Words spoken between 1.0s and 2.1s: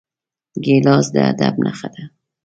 د ادب نښه ده.